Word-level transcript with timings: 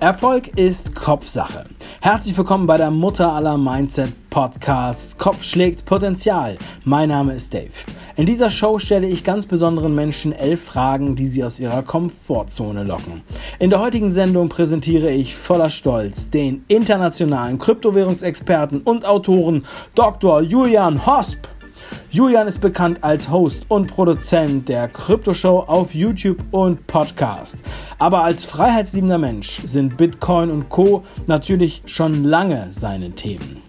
Erfolg 0.00 0.58
ist 0.58 0.94
Kopfsache. 0.94 1.66
Herzlich 2.00 2.36
willkommen 2.36 2.66
bei 2.66 2.76
der 2.76 2.90
Mutter 2.90 3.32
aller 3.32 3.56
Mindset 3.56 4.12
Podcasts. 4.28 5.16
Kopf 5.16 5.44
schlägt 5.44 5.84
Potenzial. 5.84 6.56
Mein 6.84 7.08
Name 7.08 7.34
ist 7.34 7.54
Dave. 7.54 7.70
In 8.16 8.26
dieser 8.26 8.50
Show 8.50 8.78
stelle 8.78 9.06
ich 9.06 9.24
ganz 9.24 9.46
besonderen 9.46 9.94
Menschen 9.94 10.32
elf 10.32 10.62
Fragen, 10.62 11.14
die 11.14 11.28
sie 11.28 11.44
aus 11.44 11.60
ihrer 11.60 11.82
Komfortzone 11.82 12.82
locken. 12.82 13.22
In 13.58 13.70
der 13.70 13.80
heutigen 13.80 14.10
Sendung 14.10 14.48
präsentiere 14.48 15.10
ich 15.10 15.36
voller 15.36 15.70
Stolz 15.70 16.28
den 16.28 16.64
internationalen 16.68 17.58
Kryptowährungsexperten 17.58 18.82
und 18.82 19.06
Autoren 19.06 19.64
Dr. 19.94 20.42
Julian 20.42 21.06
Hosp. 21.06 21.46
Julian 22.14 22.46
ist 22.46 22.60
bekannt 22.60 23.02
als 23.02 23.28
Host 23.28 23.66
und 23.66 23.88
Produzent 23.88 24.68
der 24.68 24.86
Krypto-Show 24.86 25.64
auf 25.66 25.96
YouTube 25.96 26.38
und 26.52 26.86
Podcast. 26.86 27.58
Aber 27.98 28.22
als 28.22 28.44
freiheitsliebender 28.44 29.18
Mensch 29.18 29.60
sind 29.64 29.96
Bitcoin 29.96 30.52
und 30.52 30.68
Co. 30.68 31.02
natürlich 31.26 31.82
schon 31.86 32.22
lange 32.22 32.68
seine 32.70 33.10
Themen. 33.10 33.62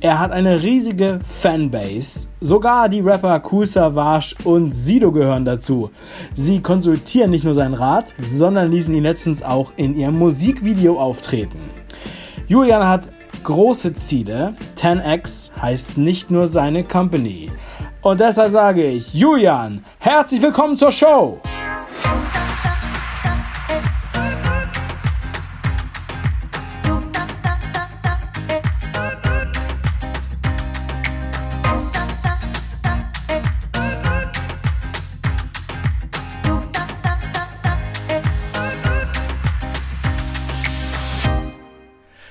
Er 0.00 0.18
hat 0.18 0.32
eine 0.32 0.64
riesige 0.64 1.20
Fanbase. 1.24 2.26
Sogar 2.40 2.88
die 2.88 3.02
Rapper 3.02 3.38
Kool 3.38 3.66
Savage 3.66 4.34
und 4.42 4.74
Sido 4.74 5.12
gehören 5.12 5.44
dazu. 5.44 5.92
Sie 6.34 6.60
konsultieren 6.60 7.30
nicht 7.30 7.44
nur 7.44 7.54
seinen 7.54 7.74
Rat, 7.74 8.06
sondern 8.20 8.72
ließen 8.72 8.92
ihn 8.92 9.04
letztens 9.04 9.44
auch 9.44 9.72
in 9.76 9.94
ihrem 9.94 10.18
Musikvideo 10.18 10.98
auftreten. 10.98 11.60
Julian 12.48 12.84
hat 12.84 13.06
große 13.44 13.92
Ziele. 13.92 14.54
10x 14.76 15.50
heißt 15.60 15.98
nicht 15.98 16.32
nur 16.32 16.48
seine 16.48 16.82
Company. 16.82 17.50
Und 18.02 18.18
deshalb 18.18 18.50
sage 18.50 18.84
ich, 18.84 19.14
Julian, 19.14 19.84
herzlich 20.00 20.42
willkommen 20.42 20.76
zur 20.76 20.90
Show! 20.90 21.40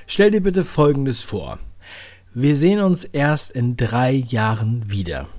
Stell 0.05 0.31
dir 0.31 0.41
bitte 0.41 0.65
Folgendes 0.65 1.23
vor. 1.23 1.59
Wir 2.33 2.57
sehen 2.57 2.81
uns 2.81 3.05
erst 3.05 3.51
in 3.51 3.77
drei 3.77 4.11
Jahren 4.11 4.83
wieder. 4.89 5.29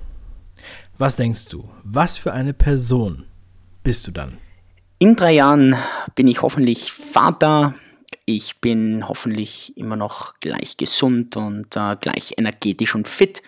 Was 1.03 1.17
denkst 1.17 1.49
du? 1.49 1.67
Was 1.83 2.17
für 2.17 2.31
eine 2.31 2.53
Person 2.53 3.25
bist 3.83 4.07
du 4.07 4.11
dann? 4.11 4.37
In 4.99 5.17
drei 5.17 5.33
Jahren 5.33 5.75
bin 6.15 6.29
ich 6.29 6.41
hoffentlich 6.41 6.93
Vater. 6.93 7.73
Ich 8.23 8.61
bin 8.61 9.05
hoffentlich 9.09 9.75
immer 9.75 9.97
noch 9.97 10.39
gleich 10.39 10.77
gesund 10.77 11.35
und 11.35 11.75
äh, 11.75 11.97
gleich 11.99 12.35
energetisch 12.37 12.95
und 12.95 13.09
fit. 13.09 13.43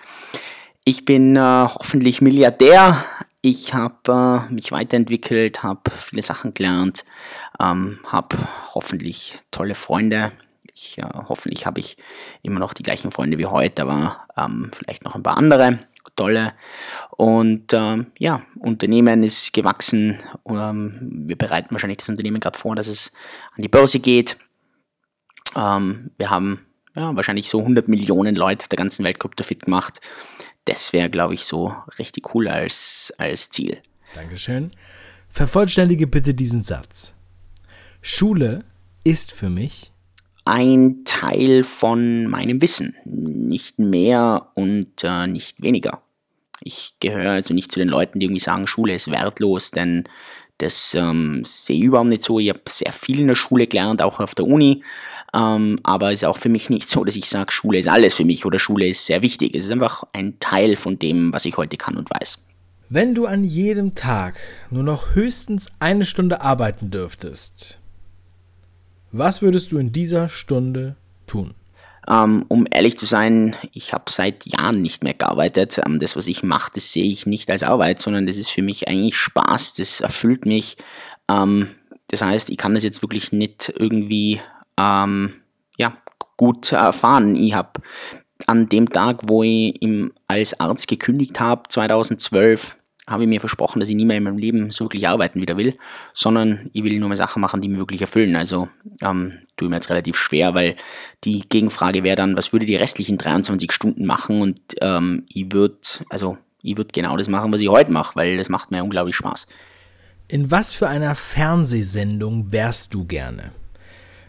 Ich 0.83 1.05
bin 1.05 1.37
äh, 1.37 1.39
hoffentlich 1.39 2.19
Milliardär. 2.19 3.05
Ich 3.39 3.73
habe 3.73 4.43
äh, 4.49 4.53
mich 4.53 4.73
weiterentwickelt, 4.73 5.63
habe 5.63 5.91
viele 5.91 6.23
Sachen 6.23 6.53
gelernt, 6.53 7.05
ähm, 7.61 7.99
habe 8.05 8.35
hoffentlich 8.73 9.39
tolle 9.51 9.75
Freunde. 9.75 10.33
Ich, 10.73 10.97
äh, 10.97 11.07
hoffentlich 11.29 11.65
habe 11.65 11.79
ich 11.79 11.95
immer 12.43 12.59
noch 12.59 12.73
die 12.73 12.83
gleichen 12.83 13.11
Freunde 13.11 13.37
wie 13.37 13.45
heute, 13.45 13.83
aber 13.83 14.17
ähm, 14.35 14.71
vielleicht 14.73 15.05
noch 15.05 15.15
ein 15.15 15.23
paar 15.23 15.37
andere 15.37 15.79
tolle. 16.15 16.53
Und 17.11 17.73
ähm, 17.73 18.07
ja, 18.17 18.41
Unternehmen 18.59 19.23
ist 19.23 19.53
gewachsen. 19.53 20.17
Ähm, 20.47 20.97
wir 21.27 21.37
bereiten 21.37 21.71
wahrscheinlich 21.71 21.97
das 21.97 22.09
Unternehmen 22.09 22.39
gerade 22.39 22.57
vor, 22.57 22.75
dass 22.75 22.87
es 22.87 23.11
an 23.55 23.61
die 23.61 23.67
Börse 23.67 23.99
geht. 23.99 24.37
Ähm, 25.55 26.11
wir 26.17 26.29
haben 26.29 26.65
ja, 26.95 27.15
wahrscheinlich 27.15 27.49
so 27.49 27.59
100 27.59 27.87
Millionen 27.87 28.35
Leute 28.35 28.63
auf 28.63 28.69
der 28.69 28.77
ganzen 28.77 29.03
Welt 29.03 29.19
CryptoFit 29.19 29.63
gemacht. 29.65 29.99
Das 30.65 30.93
wäre, 30.93 31.09
glaube 31.09 31.33
ich, 31.33 31.45
so 31.45 31.75
richtig 31.99 32.33
cool 32.33 32.47
als, 32.47 33.13
als 33.17 33.49
Ziel. 33.49 33.77
Dankeschön. 34.15 34.71
Vervollständige 35.29 36.07
bitte 36.07 36.33
diesen 36.33 36.63
Satz. 36.63 37.13
Schule 38.01 38.63
ist 39.03 39.31
für 39.31 39.49
mich 39.49 39.91
ein 40.45 41.03
Teil 41.05 41.63
von 41.63 42.27
meinem 42.27 42.61
Wissen, 42.61 42.95
nicht 43.03 43.79
mehr 43.79 44.51
und 44.53 45.03
äh, 45.03 45.27
nicht 45.27 45.61
weniger. 45.61 46.01
Ich 46.67 46.95
gehöre 46.99 47.33
also 47.33 47.53
nicht 47.53 47.71
zu 47.71 47.79
den 47.79 47.89
Leuten, 47.89 48.19
die 48.19 48.25
irgendwie 48.25 48.41
sagen, 48.41 48.65
Schule 48.65 48.95
ist 48.95 49.11
wertlos, 49.11 49.69
denn 49.69 50.05
das 50.57 50.95
ähm, 50.95 51.43
sehe 51.45 51.77
ich 51.77 51.83
überhaupt 51.83 52.09
nicht 52.09 52.23
so. 52.23 52.39
Ich 52.39 52.49
habe 52.49 52.61
sehr 52.69 52.91
viel 52.91 53.19
in 53.19 53.27
der 53.27 53.35
Schule 53.35 53.67
gelernt, 53.67 54.01
auch 54.01 54.19
auf 54.19 54.33
der 54.33 54.45
Uni. 54.45 54.83
Ähm, 55.35 55.77
aber 55.83 56.07
es 56.07 56.21
ist 56.21 56.25
auch 56.25 56.37
für 56.37 56.49
mich 56.49 56.71
nicht 56.71 56.89
so, 56.89 57.03
dass 57.03 57.15
ich 57.15 57.29
sage, 57.29 57.51
Schule 57.51 57.77
ist 57.77 57.87
alles 57.87 58.15
für 58.15 58.25
mich 58.25 58.45
oder 58.45 58.57
Schule 58.57 58.87
ist 58.87 59.05
sehr 59.05 59.21
wichtig. 59.21 59.53
Es 59.53 59.65
ist 59.65 59.71
einfach 59.71 60.05
ein 60.11 60.39
Teil 60.39 60.75
von 60.75 60.97
dem, 60.97 61.31
was 61.33 61.45
ich 61.45 61.55
heute 61.55 61.77
kann 61.77 61.97
und 61.97 62.09
weiß. 62.09 62.39
Wenn 62.89 63.13
du 63.13 63.27
an 63.27 63.43
jedem 63.43 63.93
Tag 63.93 64.39
nur 64.71 64.83
noch 64.83 65.13
höchstens 65.13 65.67
eine 65.77 66.05
Stunde 66.05 66.41
arbeiten 66.41 66.89
dürftest, 66.89 67.79
was 69.11 69.43
würdest 69.43 69.71
du 69.71 69.77
in 69.77 69.91
dieser 69.91 70.29
Stunde 70.29 70.95
tun? 71.27 71.53
Ähm, 72.07 72.45
um 72.47 72.67
ehrlich 72.69 72.97
zu 72.97 73.05
sein, 73.05 73.55
ich 73.71 73.93
habe 73.93 74.05
seit 74.09 74.45
Jahren 74.45 74.81
nicht 74.81 75.03
mehr 75.03 75.13
gearbeitet. 75.13 75.79
Ähm, 75.85 75.99
das, 75.99 76.15
was 76.15 76.27
ich 76.27 76.43
mache, 76.43 76.71
das 76.75 76.91
sehe 76.91 77.05
ich 77.05 77.25
nicht 77.25 77.49
als 77.49 77.63
Arbeit, 77.63 77.99
sondern 77.99 78.25
das 78.25 78.37
ist 78.37 78.49
für 78.49 78.61
mich 78.61 78.87
eigentlich 78.87 79.17
Spaß, 79.17 79.73
das 79.73 80.01
erfüllt 80.01 80.45
mich. 80.45 80.77
Ähm, 81.29 81.69
das 82.07 82.21
heißt, 82.21 82.49
ich 82.49 82.57
kann 82.57 82.75
das 82.75 82.83
jetzt 82.83 83.01
wirklich 83.01 83.31
nicht 83.31 83.73
irgendwie 83.77 84.39
ähm, 84.77 85.33
ja, 85.77 85.97
gut 86.37 86.71
erfahren. 86.71 87.35
Ich 87.35 87.53
habe 87.53 87.81
an 88.47 88.69
dem 88.69 88.89
Tag, 88.89 89.21
wo 89.23 89.43
ich 89.43 89.81
im, 89.81 90.13
als 90.27 90.59
Arzt 90.59 90.87
gekündigt 90.87 91.39
habe, 91.39 91.63
2012, 91.69 92.77
habe 93.07 93.23
ich 93.23 93.29
mir 93.29 93.39
versprochen, 93.39 93.79
dass 93.79 93.89
ich 93.89 93.95
nie 93.95 94.05
mehr 94.05 94.17
in 94.17 94.23
meinem 94.23 94.37
Leben 94.37 94.71
so 94.71 94.85
wirklich 94.85 95.07
arbeiten 95.07 95.39
wieder 95.39 95.57
will, 95.57 95.77
sondern 96.13 96.69
ich 96.73 96.83
will 96.83 96.99
nur 96.99 97.09
mehr 97.09 97.17
Sachen 97.17 97.39
machen, 97.39 97.61
die 97.61 97.69
mir 97.69 97.77
wirklich 97.77 98.01
erfüllen. 98.01 98.35
Also 98.35 98.67
ähm, 99.01 99.39
tue 99.57 99.69
mir 99.69 99.77
jetzt 99.77 99.89
relativ 99.89 100.17
schwer, 100.17 100.53
weil 100.53 100.75
die 101.23 101.47
Gegenfrage 101.47 102.03
wäre 102.03 102.15
dann, 102.15 102.37
was 102.37 102.53
würde 102.53 102.65
die 102.65 102.75
restlichen 102.75 103.17
23 103.17 103.71
Stunden 103.71 104.05
machen? 104.05 104.41
Und 104.41 104.59
ähm, 104.81 105.25
ich 105.29 105.51
würde, 105.51 105.77
also 106.09 106.37
ich 106.61 106.77
würde 106.77 106.91
genau 106.91 107.15
das 107.17 107.27
machen, 107.27 107.51
was 107.53 107.61
ich 107.61 107.69
heute 107.69 107.91
mache, 107.91 108.15
weil 108.15 108.37
das 108.37 108.49
macht 108.49 108.71
mir 108.71 108.83
unglaublich 108.83 109.15
Spaß. 109.15 109.47
In 110.27 110.49
was 110.49 110.73
für 110.73 110.87
einer 110.87 111.15
Fernsehsendung 111.15 112.51
wärst 112.51 112.93
du 112.93 113.05
gerne? 113.05 113.51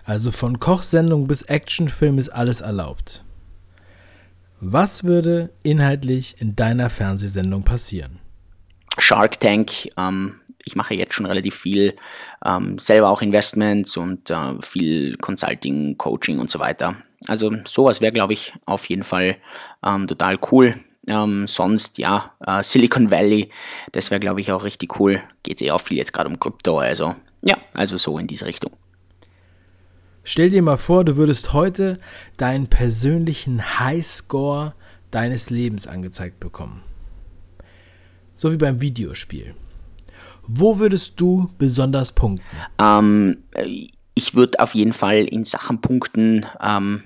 Also 0.05 0.31
von 0.31 0.61
Kochsendung 0.61 1.27
bis 1.27 1.43
Actionfilm 1.43 2.19
ist 2.19 2.29
alles 2.29 2.61
erlaubt. 2.61 3.25
Was 4.61 5.05
würde 5.05 5.51
inhaltlich 5.63 6.37
in 6.39 6.55
deiner 6.55 6.91
Fernsehsendung 6.91 7.65
passieren? 7.65 8.21
Shark 8.99 9.41
Tank. 9.41 9.89
Ähm, 9.97 10.37
ich 10.67 10.77
mache 10.77 10.95
jetzt 10.95 11.15
schon 11.15 11.27
relativ 11.27 11.55
viel, 11.55 11.97
ähm, 12.45 12.79
selber 12.79 13.09
auch 13.09 13.23
Investments 13.23 13.97
und 13.97 14.31
äh, 14.31 14.61
viel 14.61 15.17
Consulting, 15.17 15.97
Coaching 15.97 16.39
und 16.39 16.51
so 16.51 16.59
weiter. 16.59 16.97
Also 17.29 17.53
sowas 17.65 18.01
wäre, 18.01 18.13
glaube 18.13 18.35
ich, 18.35 18.53
auf 18.67 18.85
jeden 18.87 19.05
Fall 19.05 19.37
ähm, 19.85 20.07
total 20.07 20.39
cool. 20.51 20.75
Ähm, 21.09 21.47
sonst, 21.47 21.99
ja, 21.99 22.33
äh, 22.45 22.63
Silicon 22.63 23.11
Valley, 23.11 23.51
das 23.93 24.11
wäre, 24.11 24.21
glaube 24.21 24.41
ich, 24.41 24.51
auch 24.51 24.65
richtig 24.65 25.01
cool. 25.01 25.23
Geht 25.45 25.63
eh 25.63 25.71
auch 25.71 25.81
viel 25.81 25.97
jetzt 25.97 26.13
gerade 26.13 26.29
um 26.29 26.39
Krypto, 26.39 26.79
also 26.79 27.15
ja, 27.43 27.57
also 27.73 27.97
so 27.97 28.19
in 28.19 28.27
diese 28.27 28.45
Richtung. 28.45 28.73
Stell 30.25 30.51
dir 30.51 30.63
mal 30.63 30.77
vor, 30.77 31.05
du 31.05 31.17
würdest 31.17 31.53
heute 31.53 31.99
deinen 32.37 32.67
persönlichen 32.67 33.79
Highscore 33.79 34.75
deines 35.13 35.51
Lebens 35.51 35.87
angezeigt 35.87 36.41
bekommen 36.41 36.83
so 38.37 38.53
wie 38.53 38.59
beim 38.59 38.81
Videospiel. 38.81 39.55
Wo 40.47 40.79
würdest 40.79 41.21
du 41.21 41.51
besonders 41.59 42.13
punkten? 42.13 42.45
Ähm, 42.79 43.39
ich 44.15 44.35
würde 44.35 44.61
auf 44.61 44.75
jeden 44.75 44.93
Fall 44.93 45.25
in 45.25 45.45
Sachen 45.45 45.81
punkten, 45.81 46.47
ähm, 46.63 47.03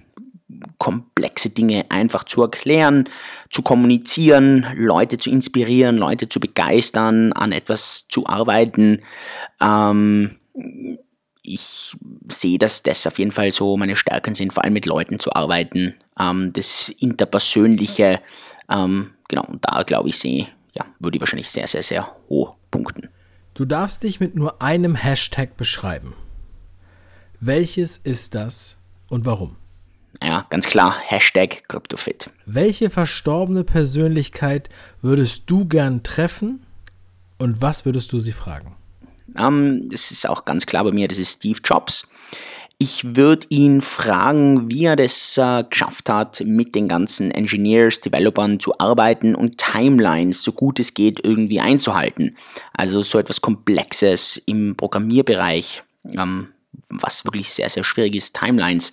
komplexe 0.79 1.51
Dinge 1.51 1.87
einfach 1.91 2.25
zu 2.25 2.43
erklären, 2.43 3.09
zu 3.51 3.63
kommunizieren, 3.63 4.67
Leute 4.77 5.19
zu 5.19 5.31
inspirieren, 5.31 5.97
Leute 5.97 6.29
zu 6.29 6.41
begeistern, 6.41 7.33
an 7.33 7.53
etwas 7.53 8.09
zu 8.09 8.27
arbeiten. 8.27 9.03
Ähm, 9.61 10.39
ich 11.43 11.97
sehe, 12.29 12.59
dass 12.59 12.83
das 12.83 13.07
auf 13.07 13.19
jeden 13.19 13.33
Fall 13.33 13.51
so 13.51 13.77
meine 13.77 13.97
Stärken 13.97 14.35
sind, 14.35 14.53
vor 14.53 14.65
allem 14.65 14.75
mit 14.75 14.87
Leuten 14.87 15.19
zu 15.19 15.33
arbeiten, 15.33 15.95
ähm, 16.19 16.53
das 16.53 16.89
Interpersönliche, 16.89 18.21
ähm, 18.69 19.13
genau, 19.29 19.45
und 19.45 19.65
da 19.65 19.83
glaube 19.83 20.11
ich, 20.11 20.19
sehe 20.19 20.49
ja, 20.75 20.85
würde 20.99 21.17
ich 21.17 21.21
wahrscheinlich 21.21 21.51
sehr, 21.51 21.67
sehr, 21.67 21.83
sehr 21.83 22.17
hoch. 22.29 22.50
Du 23.61 23.67
darfst 23.67 24.05
dich 24.05 24.21
mit 24.21 24.35
nur 24.35 24.63
einem 24.63 24.95
Hashtag 24.95 25.59
beschreiben. 25.59 26.15
Welches 27.41 27.99
ist 27.99 28.35
das 28.35 28.79
und 29.11 29.27
warum? 29.27 29.57
Ja, 30.23 30.47
ganz 30.49 30.65
klar, 30.65 30.97
Hashtag 30.99 31.69
CryptoFit. 31.69 32.31
Welche 32.47 32.89
verstorbene 32.89 33.63
Persönlichkeit 33.65 34.71
würdest 35.03 35.43
du 35.45 35.67
gern 35.67 36.03
treffen 36.03 36.65
und 37.37 37.61
was 37.61 37.85
würdest 37.85 38.15
du 38.15 38.19
sie 38.19 38.33
fragen? 38.33 38.77
Um, 39.35 39.37
ähm, 39.37 39.89
das 39.91 40.11
ist 40.11 40.27
auch 40.27 40.47
ganz 40.47 40.65
klar 40.65 40.85
bei 40.85 40.93
mir, 40.93 41.07
das 41.07 41.19
ist 41.19 41.41
Steve 41.41 41.61
Jobs. 41.63 42.09
Ich 42.83 43.15
würde 43.15 43.47
ihn 43.51 43.83
fragen, 43.83 44.71
wie 44.71 44.87
er 44.87 44.97
das 44.97 45.37
äh, 45.37 45.65
geschafft 45.69 46.09
hat, 46.09 46.41
mit 46.47 46.75
den 46.75 46.89
ganzen 46.89 47.31
Engineers, 47.31 48.01
Developern 48.01 48.59
zu 48.59 48.79
arbeiten 48.79 49.35
und 49.35 49.59
Timelines 49.59 50.43
so 50.43 50.53
gut 50.53 50.81
es 50.81 50.95
geht 50.95 51.23
irgendwie 51.23 51.61
einzuhalten. 51.61 52.39
Also 52.73 53.03
so 53.03 53.19
etwas 53.19 53.43
Komplexes 53.43 54.39
im 54.47 54.77
Programmierbereich, 54.77 55.83
ähm, 56.05 56.55
was 56.89 57.27
wirklich 57.27 57.53
sehr, 57.53 57.69
sehr 57.69 57.85
schwierig 57.85 58.15
ist, 58.15 58.35
Timelines. 58.35 58.93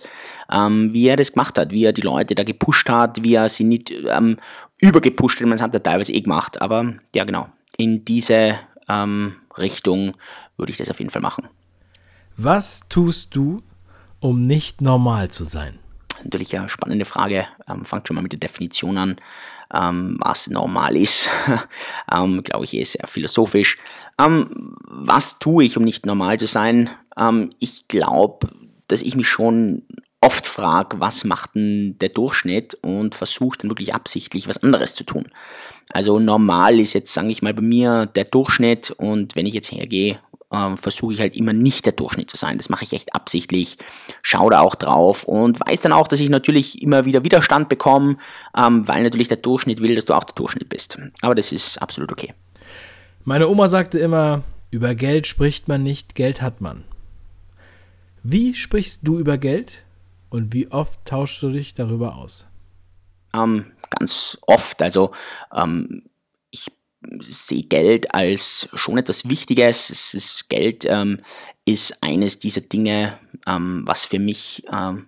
Ähm, 0.52 0.92
wie 0.92 1.06
er 1.06 1.16
das 1.16 1.32
gemacht 1.32 1.56
hat, 1.58 1.70
wie 1.70 1.86
er 1.86 1.94
die 1.94 2.02
Leute 2.02 2.34
da 2.34 2.44
gepusht 2.44 2.90
hat, 2.90 3.24
wie 3.24 3.36
er 3.36 3.48
sie 3.48 3.64
nicht 3.64 3.90
ähm, 3.90 4.36
übergepusht 4.82 5.40
hat, 5.40 5.46
man 5.46 5.62
hat 5.62 5.72
er 5.72 5.82
teilweise 5.82 6.12
eh 6.12 6.20
gemacht, 6.20 6.60
aber 6.60 6.92
ja 7.14 7.24
genau, 7.24 7.48
in 7.78 8.04
diese 8.04 8.58
ähm, 8.86 9.36
Richtung 9.56 10.14
würde 10.58 10.72
ich 10.72 10.76
das 10.76 10.90
auf 10.90 10.98
jeden 10.98 11.10
Fall 11.10 11.22
machen. 11.22 11.48
Was 12.36 12.86
tust 12.90 13.34
du, 13.34 13.62
um 14.20 14.42
nicht 14.42 14.80
normal 14.80 15.30
zu 15.30 15.44
sein? 15.44 15.78
Natürlich 16.24 16.56
eine 16.56 16.68
spannende 16.68 17.04
Frage. 17.04 17.46
Ähm, 17.68 17.84
fangt 17.84 18.08
schon 18.08 18.16
mal 18.16 18.22
mit 18.22 18.32
der 18.32 18.40
Definition 18.40 18.98
an, 18.98 19.16
ähm, 19.72 20.18
was 20.20 20.48
normal 20.48 20.96
ist. 20.96 21.30
ähm, 22.12 22.42
Glaube 22.42 22.64
ich, 22.64 22.74
ist 22.74 22.92
sehr 22.92 23.06
philosophisch. 23.06 23.78
Ähm, 24.18 24.74
was 24.88 25.38
tue 25.38 25.64
ich, 25.64 25.76
um 25.76 25.84
nicht 25.84 26.06
normal 26.06 26.38
zu 26.38 26.46
sein? 26.46 26.90
Ähm, 27.16 27.50
ich 27.60 27.86
glaube, 27.88 28.48
dass 28.88 29.02
ich 29.02 29.14
mich 29.14 29.28
schon 29.28 29.82
oft 30.20 30.46
frage, 30.46 30.98
was 30.98 31.24
macht 31.24 31.54
denn 31.54 31.96
der 32.00 32.08
Durchschnitt 32.08 32.74
und 32.82 33.14
versuche 33.14 33.58
dann 33.58 33.70
wirklich 33.70 33.94
absichtlich 33.94 34.48
was 34.48 34.62
anderes 34.62 34.94
zu 34.94 35.04
tun. 35.04 35.26
Also 35.90 36.18
normal 36.18 36.80
ist 36.80 36.94
jetzt, 36.94 37.14
sage 37.14 37.30
ich 37.30 37.40
mal, 37.40 37.54
bei 37.54 37.62
mir 37.62 38.06
der 38.06 38.24
Durchschnitt 38.24 38.90
und 38.90 39.36
wenn 39.36 39.46
ich 39.46 39.54
jetzt 39.54 39.70
hergehe 39.70 40.18
ähm, 40.52 40.76
versuche 40.76 41.12
ich 41.12 41.20
halt 41.20 41.36
immer 41.36 41.52
nicht 41.52 41.84
der 41.86 41.92
Durchschnitt 41.92 42.30
zu 42.30 42.36
sein. 42.36 42.58
Das 42.58 42.68
mache 42.68 42.84
ich 42.84 42.92
echt 42.92 43.14
absichtlich, 43.14 43.76
schaue 44.22 44.50
da 44.50 44.60
auch 44.60 44.74
drauf 44.74 45.24
und 45.24 45.60
weiß 45.60 45.80
dann 45.80 45.92
auch, 45.92 46.08
dass 46.08 46.20
ich 46.20 46.30
natürlich 46.30 46.82
immer 46.82 47.04
wieder 47.04 47.24
Widerstand 47.24 47.68
bekomme, 47.68 48.16
ähm, 48.56 48.86
weil 48.88 49.02
natürlich 49.02 49.28
der 49.28 49.36
Durchschnitt 49.38 49.80
will, 49.80 49.94
dass 49.94 50.04
du 50.04 50.14
auch 50.14 50.24
der 50.24 50.34
Durchschnitt 50.34 50.68
bist. 50.68 50.98
Aber 51.20 51.34
das 51.34 51.52
ist 51.52 51.80
absolut 51.82 52.12
okay. 52.12 52.32
Meine 53.24 53.48
Oma 53.48 53.68
sagte 53.68 53.98
immer, 53.98 54.42
über 54.70 54.94
Geld 54.94 55.26
spricht 55.26 55.68
man 55.68 55.82
nicht, 55.82 56.14
Geld 56.14 56.40
hat 56.40 56.60
man. 56.60 56.84
Wie 58.22 58.54
sprichst 58.54 59.00
du 59.06 59.18
über 59.18 59.38
Geld 59.38 59.82
und 60.30 60.52
wie 60.52 60.70
oft 60.70 61.04
tauschst 61.04 61.42
du 61.42 61.50
dich 61.50 61.74
darüber 61.74 62.16
aus? 62.16 62.46
Ähm, 63.34 63.66
ganz 63.90 64.38
oft. 64.42 64.82
Also 64.82 65.12
ähm, 65.54 66.02
sehe 67.20 67.62
Geld 67.62 68.14
als 68.14 68.68
schon 68.74 68.98
etwas 68.98 69.28
Wichtiges. 69.28 69.90
Es 69.90 70.14
ist, 70.14 70.48
Geld 70.48 70.84
ähm, 70.88 71.18
ist 71.64 72.02
eines 72.02 72.38
dieser 72.38 72.60
Dinge, 72.60 73.18
ähm, 73.46 73.82
was 73.86 74.04
für 74.04 74.18
mich 74.18 74.64
ähm, 74.72 75.06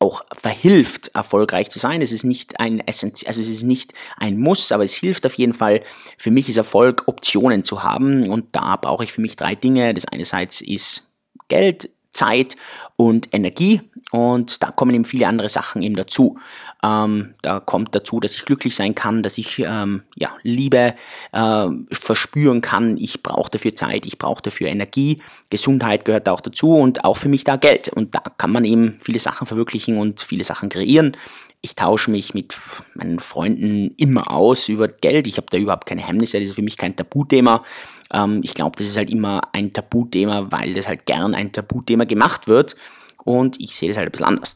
auch 0.00 0.24
verhilft, 0.32 1.08
erfolgreich 1.14 1.70
zu 1.70 1.78
sein. 1.78 2.02
Es 2.02 2.12
ist 2.12 2.24
nicht 2.24 2.60
ein 2.60 2.80
Essenz, 2.86 3.24
also 3.26 3.40
es 3.40 3.48
ist 3.48 3.64
nicht 3.64 3.94
ein 4.16 4.38
Muss, 4.38 4.70
aber 4.70 4.84
es 4.84 4.94
hilft 4.94 5.26
auf 5.26 5.34
jeden 5.34 5.54
Fall. 5.54 5.82
Für 6.16 6.30
mich 6.30 6.48
ist 6.48 6.56
Erfolg, 6.56 7.04
Optionen 7.06 7.64
zu 7.64 7.82
haben. 7.82 8.28
Und 8.28 8.54
da 8.54 8.76
brauche 8.76 9.04
ich 9.04 9.12
für 9.12 9.20
mich 9.20 9.36
drei 9.36 9.54
Dinge. 9.54 9.94
Das 9.94 10.06
einerseits 10.06 10.60
ist 10.60 11.12
Geld, 11.48 11.90
Zeit 12.12 12.56
und 12.96 13.28
Energie 13.32 13.80
und 14.10 14.62
da 14.62 14.70
kommen 14.70 14.94
eben 14.94 15.04
viele 15.04 15.26
andere 15.26 15.48
Sachen 15.48 15.82
eben 15.82 15.94
dazu. 15.94 16.38
Ähm, 16.82 17.34
da 17.42 17.60
kommt 17.60 17.94
dazu, 17.94 18.20
dass 18.20 18.34
ich 18.34 18.44
glücklich 18.44 18.74
sein 18.74 18.94
kann, 18.94 19.22
dass 19.22 19.36
ich 19.36 19.58
ähm, 19.58 20.02
ja, 20.16 20.32
Liebe 20.42 20.94
äh, 21.32 21.66
verspüren 21.92 22.60
kann. 22.60 22.96
Ich 22.96 23.22
brauche 23.22 23.50
dafür 23.50 23.74
Zeit, 23.74 24.06
ich 24.06 24.18
brauche 24.18 24.42
dafür 24.42 24.68
Energie. 24.68 25.20
Gesundheit 25.50 26.04
gehört 26.04 26.28
auch 26.28 26.40
dazu 26.40 26.74
und 26.74 27.04
auch 27.04 27.18
für 27.18 27.28
mich 27.28 27.44
da 27.44 27.56
Geld. 27.56 27.88
Und 27.88 28.14
da 28.14 28.20
kann 28.38 28.50
man 28.50 28.64
eben 28.64 28.98
viele 29.02 29.18
Sachen 29.18 29.46
verwirklichen 29.46 29.98
und 29.98 30.22
viele 30.22 30.44
Sachen 30.44 30.68
kreieren. 30.70 31.16
Ich 31.60 31.74
tausche 31.74 32.10
mich 32.10 32.34
mit 32.34 32.56
meinen 32.94 33.18
Freunden 33.18 33.92
immer 33.96 34.32
aus 34.32 34.68
über 34.68 34.86
Geld. 34.86 35.26
Ich 35.26 35.36
habe 35.38 35.48
da 35.50 35.58
überhaupt 35.58 35.86
keine 35.86 36.06
Hemmnisse. 36.06 36.38
Das 36.38 36.50
ist 36.50 36.54
für 36.54 36.62
mich 36.62 36.76
kein 36.76 36.94
Tabuthema. 36.94 37.64
Ähm, 38.12 38.40
ich 38.44 38.54
glaube, 38.54 38.76
das 38.76 38.86
ist 38.86 38.96
halt 38.96 39.10
immer 39.10 39.40
ein 39.52 39.72
Tabuthema, 39.72 40.52
weil 40.52 40.74
das 40.74 40.86
halt 40.86 41.06
gern 41.06 41.34
ein 41.34 41.52
Tabuthema 41.52 42.04
gemacht 42.04 42.46
wird. 42.46 42.76
Und 43.24 43.60
ich 43.60 43.76
sehe 43.76 43.88
das 43.88 43.98
halt 43.98 44.08
ein 44.08 44.12
bisschen 44.12 44.26
anders. 44.26 44.54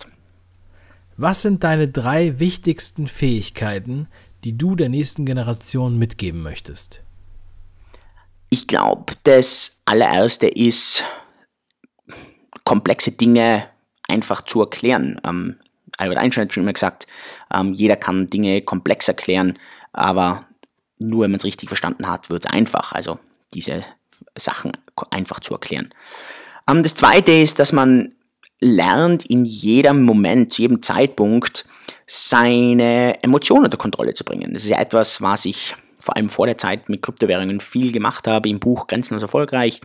Was 1.16 1.42
sind 1.42 1.62
deine 1.64 1.88
drei 1.88 2.38
wichtigsten 2.38 3.08
Fähigkeiten, 3.08 4.08
die 4.44 4.56
du 4.56 4.76
der 4.76 4.88
nächsten 4.88 5.26
Generation 5.26 5.98
mitgeben 5.98 6.42
möchtest? 6.42 7.02
Ich 8.48 8.66
glaube, 8.66 9.14
das 9.24 9.82
allererste 9.84 10.46
ist, 10.46 11.04
komplexe 12.64 13.12
Dinge 13.12 13.66
einfach 14.08 14.42
zu 14.42 14.60
erklären. 14.60 15.20
Ähm, 15.24 15.56
Albert 15.98 16.18
Einstein 16.18 16.44
hat 16.44 16.54
schon 16.54 16.62
immer 16.62 16.72
gesagt, 16.72 17.06
ähm, 17.52 17.74
jeder 17.74 17.96
kann 17.96 18.30
Dinge 18.30 18.62
komplex 18.62 19.08
erklären, 19.08 19.58
aber 19.92 20.46
nur 20.98 21.24
wenn 21.24 21.32
man 21.32 21.38
es 21.38 21.44
richtig 21.44 21.68
verstanden 21.68 22.08
hat, 22.08 22.30
wird 22.30 22.46
es 22.46 22.50
einfach. 22.50 22.92
Also 22.92 23.18
diese 23.52 23.84
Sachen 24.36 24.72
einfach 25.10 25.40
zu 25.40 25.54
erklären. 25.54 25.92
Ähm, 26.68 26.82
das 26.82 26.94
zweite 26.94 27.32
ist, 27.32 27.58
dass 27.58 27.72
man 27.72 28.12
lernt 28.60 29.26
in 29.26 29.44
jedem 29.44 30.04
Moment, 30.04 30.52
zu 30.52 30.62
jedem 30.62 30.82
Zeitpunkt 30.82 31.64
seine 32.06 33.22
Emotionen 33.22 33.64
unter 33.64 33.76
Kontrolle 33.76 34.14
zu 34.14 34.24
bringen. 34.24 34.52
Das 34.52 34.62
ist 34.62 34.70
ja 34.70 34.80
etwas, 34.80 35.20
was 35.20 35.44
ich 35.44 35.74
vor 35.98 36.16
allem 36.16 36.28
vor 36.28 36.46
der 36.46 36.58
Zeit 36.58 36.88
mit 36.88 37.02
Kryptowährungen 37.02 37.60
viel 37.60 37.92
gemacht 37.92 38.26
habe, 38.26 38.48
im 38.48 38.60
Buch 38.60 38.86
Grenzenlos 38.86 39.22
erfolgreich, 39.22 39.80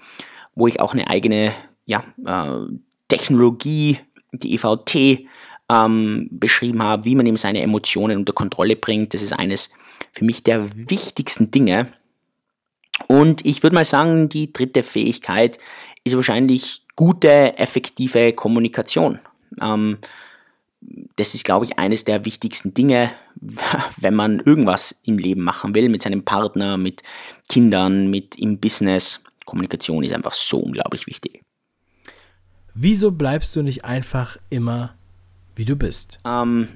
wo 0.56 0.68
ich 0.68 0.80
auch 0.80 0.94
eine 0.94 1.10
eigene 1.10 1.54
ja, 1.86 2.04
äh, 2.26 2.72
Technologie, 3.08 4.00
die 4.32 4.56
EVT, 4.56 5.28
ähm, 5.70 6.28
beschrieben 6.32 6.82
habe, 6.82 7.06
wie 7.06 7.16
man 7.16 7.26
eben 7.26 7.38
seine 7.38 7.62
Emotionen 7.62 8.18
unter 8.18 8.34
Kontrolle 8.34 8.76
bringt. 8.76 9.14
Das 9.14 9.22
ist 9.22 9.34
eines 9.34 9.70
für 10.12 10.26
mich 10.26 10.44
der 10.44 10.70
wichtigsten 10.90 11.52
Dinge. 11.52 11.88
Und 13.08 13.46
ich 13.46 13.64
würde 13.64 13.76
mal 13.76 13.86
sagen, 13.86 14.30
die 14.30 14.52
dritte 14.52 14.84
Fähigkeit 14.84 15.58
ist 16.04 16.16
wahrscheinlich 16.16 16.84
gute, 16.96 17.58
effektive 17.58 18.34
Kommunikation. 18.34 19.20
Ähm, 19.62 20.00
das 21.16 21.36
ist, 21.36 21.44
glaube 21.44 21.66
ich, 21.66 21.78
eines 21.78 22.06
der 22.06 22.26
wichtigsten 22.26 22.74
Dinge, 22.74 23.12
wenn 23.98 24.16
man 24.16 24.40
irgendwas 24.40 24.96
im 25.04 25.18
Leben 25.18 25.42
machen 25.42 25.76
will, 25.76 25.90
mit 25.90 26.02
seinem 26.02 26.24
Partner, 26.24 26.78
mit 26.78 27.04
Kindern, 27.50 28.10
mit 28.10 28.36
im 28.36 28.60
Business. 28.60 29.22
Kommunikation 29.46 30.04
ist 30.04 30.14
einfach 30.14 30.34
so 30.34 30.60
unglaublich 30.60 31.08
wichtig. 31.08 31.42
Wieso 32.74 33.12
bleibst 33.12 33.56
du 33.56 33.64
nicht 33.64 33.86
einfach 33.86 34.38
immer 34.50 34.97
wie 35.58 35.66
du 35.66 35.76
bist? 35.76 36.20
Ähm, 36.26 36.68